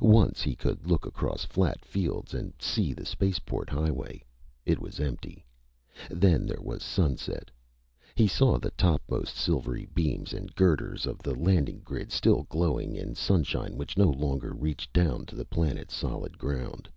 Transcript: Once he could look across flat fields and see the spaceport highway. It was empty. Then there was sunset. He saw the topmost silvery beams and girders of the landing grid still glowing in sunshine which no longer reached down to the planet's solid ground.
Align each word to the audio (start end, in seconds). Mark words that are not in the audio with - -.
Once 0.00 0.40
he 0.40 0.54
could 0.54 0.86
look 0.86 1.04
across 1.04 1.44
flat 1.44 1.84
fields 1.84 2.32
and 2.32 2.54
see 2.60 2.92
the 2.92 3.04
spaceport 3.04 3.68
highway. 3.68 4.22
It 4.64 4.78
was 4.78 5.00
empty. 5.00 5.44
Then 6.12 6.46
there 6.46 6.62
was 6.62 6.80
sunset. 6.84 7.50
He 8.14 8.28
saw 8.28 8.56
the 8.56 8.70
topmost 8.70 9.34
silvery 9.34 9.86
beams 9.92 10.32
and 10.32 10.54
girders 10.54 11.06
of 11.06 11.18
the 11.24 11.34
landing 11.34 11.80
grid 11.80 12.12
still 12.12 12.44
glowing 12.44 12.94
in 12.94 13.16
sunshine 13.16 13.76
which 13.76 13.98
no 13.98 14.10
longer 14.10 14.52
reached 14.54 14.92
down 14.92 15.26
to 15.26 15.34
the 15.34 15.44
planet's 15.44 15.92
solid 15.96 16.38
ground. 16.38 16.88